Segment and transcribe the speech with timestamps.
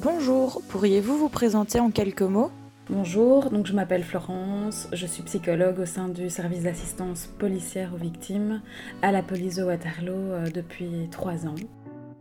[0.00, 2.52] Bonjour, pourriez-vous vous présenter en quelques mots?
[2.88, 7.96] Bonjour, donc je m'appelle Florence, je suis psychologue au sein du service d'assistance policière aux
[7.96, 8.62] victimes
[9.02, 11.56] à la police de Waterloo euh, depuis trois ans.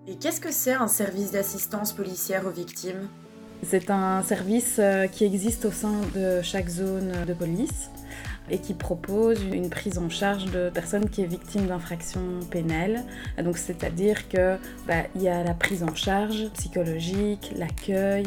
[0.07, 3.09] Et qu'est-ce que c'est un service d'assistance policière aux victimes?
[3.61, 7.91] C'est un service euh, qui existe au sein de chaque zone de police
[8.49, 13.03] et qui propose une prise en charge de personnes qui est victime d'infractions pénales.
[13.55, 14.57] C'est-à-dire que
[14.87, 18.25] bah, il y a la prise en charge psychologique, l'accueil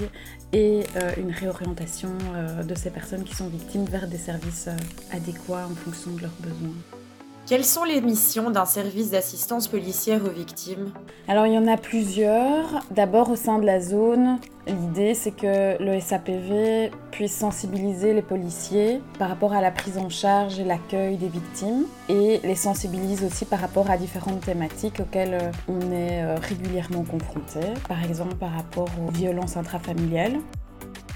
[0.53, 5.17] et euh, une réorientation euh, de ces personnes qui sont victimes vers des services euh,
[5.17, 7.00] adéquats en fonction de leurs besoins.
[7.46, 10.93] Quelles sont les missions d'un service d'assistance policière aux victimes?
[11.26, 12.85] Alors il y en a plusieurs.
[12.93, 19.00] D'abord au sein de la zone, l'idée c'est que le SAPV puisse sensibiliser les policiers
[19.18, 23.44] par rapport à la prise en charge et l'accueil des victimes et les sensibilise aussi
[23.44, 27.61] par rapport à différentes thématiques auxquelles euh, on est euh, régulièrement confronté.
[27.88, 30.38] Par exemple par rapport aux violences intrafamiliales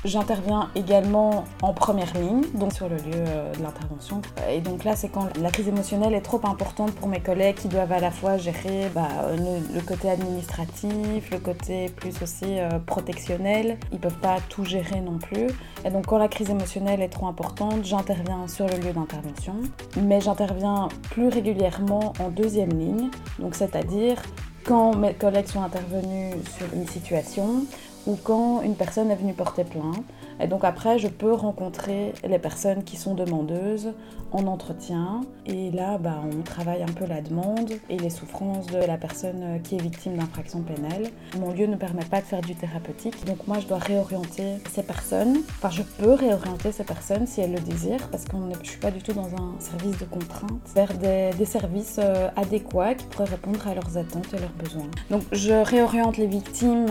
[0.05, 4.21] J'interviens également en première ligne, donc sur le lieu euh, de l'intervention.
[4.51, 7.69] Et donc là, c'est quand la crise émotionnelle est trop importante pour mes collègues qui
[7.69, 13.79] doivent à la fois gérer bah, le, côté administratif, le côté plus aussi euh, protectionnel.
[13.93, 15.47] Ils peuvent pas tout gérer non plus.
[15.87, 19.55] Et donc quand la crise émotionnelle est trop importante, j'interviens sur le lieu d'intervention.
[20.03, 23.09] Mais j'interviens plus régulièrement en deuxième ligne,
[23.39, 24.23] donc c'est-à-dire
[24.65, 27.65] quand mes collègues sont intervenus sur une situation
[28.07, 30.05] ou quand une personne est venue porter plainte.
[30.41, 33.93] Et donc après, je peux rencontrer les personnes qui sont demandeuses
[34.33, 35.21] en entretien.
[35.47, 39.61] Et là, bah, on travaille un peu la demande et les souffrances de la personne
[39.63, 41.11] qui est victime d'infraction pénale.
[41.39, 43.25] Mon lieu ne permet pas de faire du thérapeutique.
[43.27, 45.39] Donc moi, je dois réorienter ces personnes.
[45.59, 48.81] Enfin, je peux réorienter ces personnes si elles le désirent parce que je ne suis
[48.81, 53.25] pas du tout dans un service de contrainte vers des, services euh, adéquats qui pourraient
[53.25, 54.89] répondre à leurs attentes et leurs besoins.
[55.11, 56.87] Donc je réoriente les victimes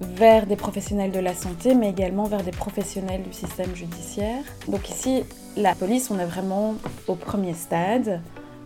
[0.00, 4.42] vers des professionnels de la santé, mais également vers des professionnels du système judiciaire.
[4.68, 5.24] Donc ici,
[5.56, 6.74] la police, on est vraiment
[7.08, 8.20] au premier stade,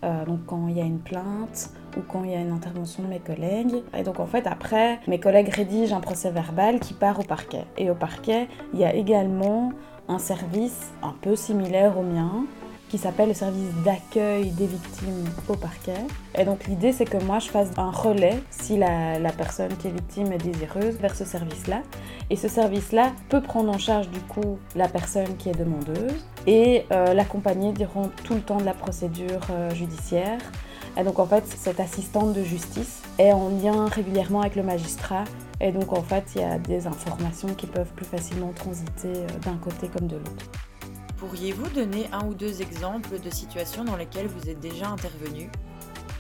[0.04, 3.02] euh, donc quand il y a une plainte ou quand il y a une intervention
[3.04, 3.82] de mes collègues.
[3.96, 7.64] Et donc en fait, après, mes collègues rédigent un procès verbal qui part au parquet.
[7.76, 9.72] Et au parquet, il y a également
[10.08, 12.44] un service un peu similaire au mien,
[12.88, 16.06] qui s'appelle le service d'accueil des victimes au parquet.
[16.36, 19.90] Et donc l'idée c'est que moi je fasse un relais si la, personne qui est
[19.90, 21.82] victime est désireuse vers ce service-là.
[22.30, 26.84] Et ce service-là peut prendre en charge du coup la personne qui est demandeuse et
[26.92, 30.40] euh, l'accompagner durant tout le temps de la procédure euh, judiciaire.
[30.96, 35.24] Et donc en fait cette assistante de justice est en lien régulièrement avec le magistrat
[35.60, 39.26] et donc en fait il y a des informations qui peuvent plus facilement transiter euh,
[39.44, 40.67] d'un côté comme de l'autre.
[41.18, 45.50] Pourriez-vous donner un ou deux exemples de situations dans lesquelles vous êtes déjà intervenu?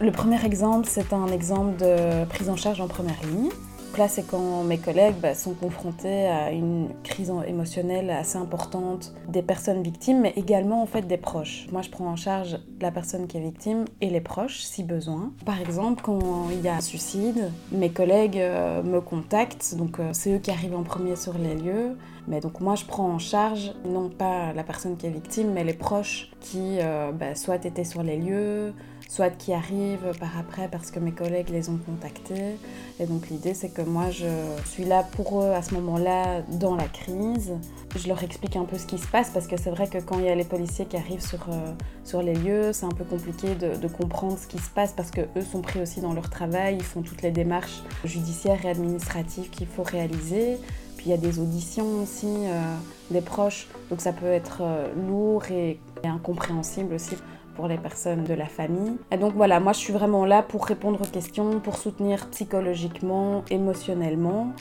[0.00, 3.50] Le premier exemple, c'est un exemple de prise en charge en première ligne.
[3.96, 9.42] Là, c'est quand mes collègues bah, sont confrontés à une crise émotionnelle assez importante des
[9.42, 11.66] personnes victimes, mais également en fait des proches.
[11.72, 15.32] Moi, je prends en charge la personne qui est victime et les proches, si besoin.
[15.44, 20.10] Par exemple, quand il y a un suicide, mes collègues euh, me contactent, donc euh,
[20.12, 21.96] c'est eux qui arrivent en premier sur les lieux.
[22.28, 25.64] Mais donc moi, je prends en charge non pas la personne qui est victime, mais
[25.64, 28.74] les proches qui euh, bah, soit étaient sur les lieux,
[29.08, 32.56] soit qui arrivent par après parce que mes collègues les ont contactés.
[33.00, 34.26] Et donc l'idée, c'est que moi, je
[34.66, 37.54] suis là pour eux à ce moment-là dans la crise.
[37.96, 40.18] Je leur explique un peu ce qui se passe parce que c'est vrai que quand
[40.18, 41.72] il y a les policiers qui arrivent sur, euh,
[42.04, 45.22] sur les lieux, c'est un peu compliqué de, comprendre ce qui se passe parce que
[45.36, 49.48] eux sont pris aussi dans leur travail, ils font toutes les démarches judiciaires et administratives
[49.48, 50.58] qu'il faut réaliser.
[50.98, 52.74] Puis il y a des auditions aussi euh,
[53.10, 57.16] des proches, donc ça peut être euh, lourd et, incompréhensible aussi
[57.58, 58.96] pour les personnes de la famille.
[59.10, 63.42] Et donc voilà, moi je suis vraiment là pour répondre aux questions, pour soutenir psychologiquement,
[63.50, 64.52] émotionnellement,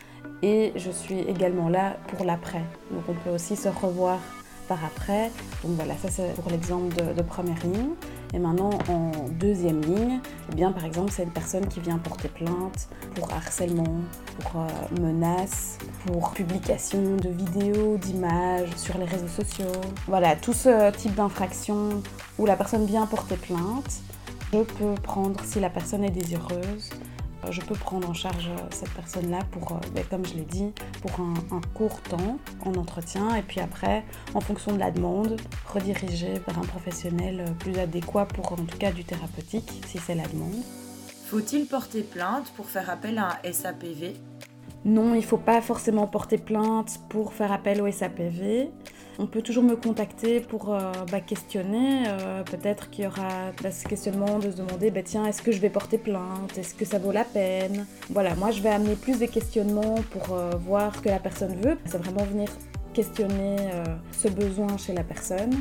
[0.41, 2.63] et je suis également là pour l'après.
[2.89, 4.17] Donc on peut aussi se revoir
[4.67, 5.29] par après.
[5.63, 7.91] Donc voilà, ça c'est pour l'exemple de, première ligne.
[8.33, 10.19] Et maintenant, en deuxième ligne,
[10.51, 14.01] eh bien, par exemple, c'est une personne qui vient porter plainte pour harcèlement,
[14.39, 19.71] pour euh, menaces, pour publication de vidéos, d'images sur les réseaux sociaux.
[20.07, 22.01] Voilà, tout ce type d'infraction
[22.37, 24.01] où la personne vient porter plainte,
[24.53, 26.89] je peux prendre, si la personne est désireuse,
[27.51, 30.71] je peux prendre en charge euh, cette personne-là pour, euh, ben, comme je l'ai dit,
[31.01, 34.03] pour un, court temps en entretien et puis après,
[34.33, 38.91] en fonction de la demande, rediriger vers un professionnel plus adéquat pour en tout cas
[38.91, 40.63] du thérapeutique si c'est la demande.
[41.29, 44.15] Faut-il porter plainte pour faire appel à un SAPV
[44.85, 48.69] Non, il ne faut pas forcément porter plainte pour faire appel au SAPV.
[49.19, 52.03] On peut toujours me contacter pour euh, bah, questionner.
[52.07, 55.59] Euh, peut-être qu'il y aura ce questionnement de se demander bah, tiens, est-ce que je
[55.59, 56.55] vais porter plainte?
[56.57, 57.87] Est-ce que ça vaut la peine?
[58.11, 61.55] Voilà, moi je vais amener plus des questionnements pour euh, voir ce que la personne
[61.61, 61.77] veut.
[61.85, 62.49] C'est vraiment venir
[62.93, 63.57] questionner
[64.11, 65.51] ce besoin chez la personne.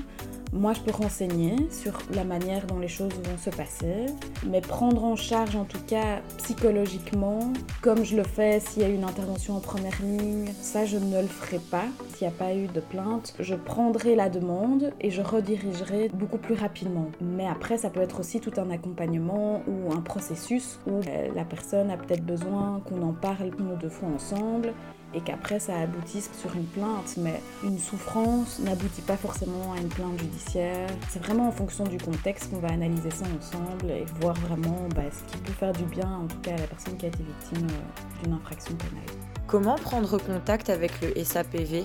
[0.52, 4.06] Moi, je peux renseigner sur la manière dont les choses vont se passer,
[4.46, 7.52] mais prendre en charge en tout cas psychologiquement,
[7.82, 11.20] comme je le fais s'il y a une intervention en première ligne, ça je ne
[11.20, 11.84] le ferai pas.
[12.14, 16.38] S'il n'y a pas eu de plainte, je prendrai la demande et je redirigerai beaucoup
[16.38, 17.10] plus rapidement.
[17.20, 21.44] Mais après, ça peut être aussi tout un accompagnement ou un processus où euh, la
[21.44, 24.72] personne a peut-être besoin qu'on en parle une ou deux fois ensemble
[25.14, 27.16] et qu'après ça aboutisse sur une plainte.
[27.16, 30.35] Mais une souffrance n'aboutit pas forcément à une plainte judiciaire.
[30.38, 35.02] C'est vraiment en fonction du contexte qu'on va analyser ça ensemble et voir vraiment bah,
[35.10, 37.22] ce qui peut faire du bien, en tout cas à la personne qui a été
[37.22, 39.04] victime euh, d'une infraction pénale.
[39.46, 41.84] Comment prendre contact avec le SAPV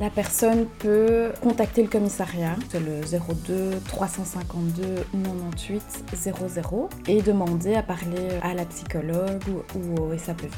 [0.00, 3.02] la personne peut contacter le commissariat, c'est le
[3.46, 4.82] 02 352
[5.12, 9.40] 98 00, et demander à parler à la psychologue
[9.76, 10.50] ou au SAPV.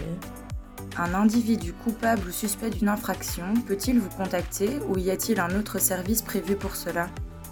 [0.99, 5.79] Un individu coupable ou suspect d'une infraction peut-il vous contacter ou y a-t-il un autre
[5.79, 7.09] service prévu pour cela?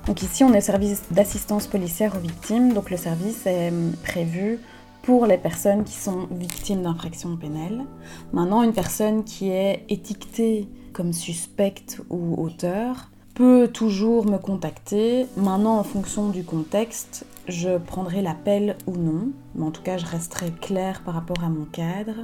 [0.06, 2.72] Donc ici, on est service d'assistance policière aux victimes.
[2.72, 4.58] Donc le service est hum, prévu
[5.02, 7.84] pour les personnes qui sont victimes d'infractions pénales.
[8.32, 15.26] Maintenant, une personne qui est étiquetée comme suspecte ou auteur peut toujours me contacter.
[15.36, 19.32] Maintenant, en fonction du contexte, je prendrai l'appel ou non.
[19.54, 22.14] Mais en tout cas, je resterai claire par rapport à mon cadre.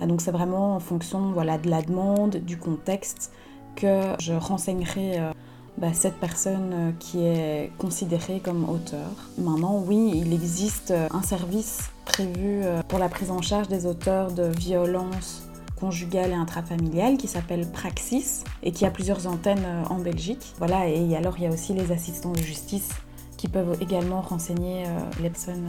[0.00, 3.32] Ah, donc c'est vraiment en fonction voilà, de la demande, du contexte,
[3.76, 5.32] que je renseignerai euh,
[5.78, 9.10] bah, cette personne euh, qui est considérée comme auteur.
[9.38, 14.30] Maintenant, oui, il existe euh, un service prévu pour la prise en charge des auteurs
[14.30, 15.42] de violences
[15.74, 20.54] conjugales et intrafamiliales qui s'appelle Praxis et qui a plusieurs antennes en Belgique.
[20.58, 22.90] Voilà, et alors il y a aussi les assistants de justice
[23.36, 24.84] qui peuvent également renseigner
[25.20, 25.66] les personnes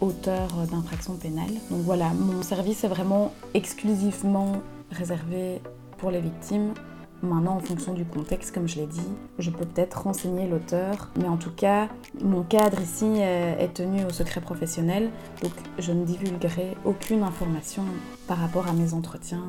[0.00, 1.54] auteur d'infractions pénales.
[1.70, 4.52] Donc voilà, mon service est vraiment exclusivement
[4.90, 5.60] réservé
[5.98, 6.74] pour les victimes.
[7.22, 9.08] Maintenant, en fonction du contexte, comme je l'ai dit,
[9.38, 11.88] je peux peut-être renseigner l'auteur, mais en tout cas,
[12.22, 15.10] mon cadre ici est tenu au secret professionnel,
[15.42, 17.84] donc je ne divulguerai aucune information
[18.26, 19.44] par rapport à mes entretiens